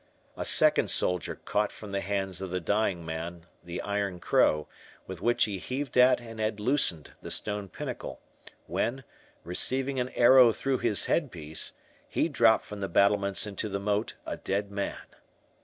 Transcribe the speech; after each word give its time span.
A 0.35 0.45
second 0.45 0.89
soldier 0.89 1.35
caught 1.35 1.71
from 1.71 1.91
the 1.91 2.01
hands 2.01 2.41
of 2.41 2.49
the 2.49 2.59
dying 2.59 3.05
man 3.05 3.45
the 3.63 3.81
iron 3.81 4.19
crow, 4.19 4.67
with 5.05 5.21
which 5.21 5.43
he 5.43 5.59
heaved 5.59 5.95
at 5.95 6.19
and 6.19 6.39
had 6.39 6.59
loosened 6.59 7.11
the 7.21 7.29
stone 7.29 7.69
pinnacle, 7.69 8.19
when, 8.65 9.03
receiving 9.43 9.99
an 9.99 10.09
arrow 10.15 10.51
through 10.53 10.79
his 10.79 11.05
head 11.05 11.31
piece, 11.31 11.73
he 12.09 12.27
dropped 12.29 12.63
from 12.63 12.79
the 12.79 12.89
battlements 12.89 13.45
into 13.45 13.69
the 13.69 13.79
moat 13.79 14.15
a 14.25 14.37
dead 14.37 14.71
man. 14.71 15.05